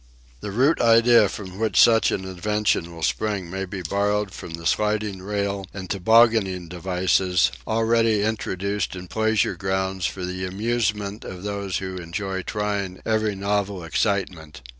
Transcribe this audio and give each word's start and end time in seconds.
The 0.39 0.49
root 0.49 0.81
idea 0.81 1.29
from 1.29 1.59
which 1.59 1.79
such 1.79 2.09
an 2.09 2.25
invention 2.25 2.91
will 2.91 3.03
spring 3.03 3.51
may 3.51 3.65
be 3.65 3.83
borrowed 3.83 4.31
from 4.31 4.55
the 4.55 4.65
sliding 4.65 5.21
rail 5.21 5.67
and 5.75 5.91
tobogganing 5.91 6.69
devices 6.69 7.51
already 7.67 8.23
introduced 8.23 8.95
in 8.95 9.07
pleasure 9.07 9.55
grounds 9.55 10.07
for 10.07 10.25
the 10.25 10.43
amusement 10.43 11.23
of 11.23 11.43
those 11.43 11.77
who 11.77 11.97
enjoy 11.97 12.41
trying 12.41 12.99
every 13.05 13.35
novel 13.35 13.83
excitement. 13.83 14.63